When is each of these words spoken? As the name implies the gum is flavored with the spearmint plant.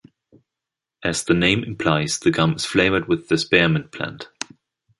As 1.03 1.25
the 1.25 1.35
name 1.35 1.63
implies 1.63 2.17
the 2.17 2.31
gum 2.31 2.53
is 2.55 2.65
flavored 2.65 3.07
with 3.07 3.27
the 3.27 3.37
spearmint 3.37 3.91
plant. 3.91 4.29